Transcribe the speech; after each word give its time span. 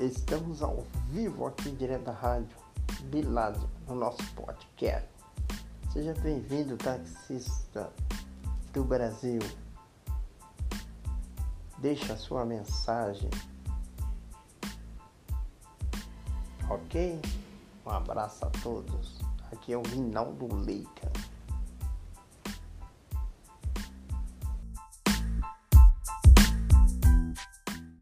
Estamos 0.00 0.62
ao 0.62 0.86
vivo 1.10 1.46
aqui 1.46 1.72
direto 1.72 2.04
da 2.04 2.12
rádio 2.12 2.56
Bilásio, 3.10 3.68
no 3.86 3.94
nosso 3.94 4.22
podcast. 4.34 5.06
Seja 5.92 6.14
bem-vindo, 6.22 6.78
taxista 6.78 7.92
do 8.72 8.82
Brasil. 8.82 9.40
Deixa 11.80 12.14
a 12.14 12.16
sua 12.16 12.46
mensagem. 12.46 13.28
Ok? 16.70 17.20
Um 17.84 17.90
abraço 17.90 18.46
a 18.46 18.50
todos. 18.62 19.18
Aqui 19.52 19.74
é 19.74 19.76
o 19.76 19.82
Rinaldo 19.82 20.48
Leica. 20.64 21.09